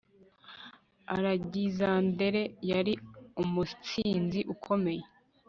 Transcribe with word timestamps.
Alegizandere 1.15 2.41
yari 2.71 2.93
umutsinzi 3.43 4.39
ukomeye 4.53 5.03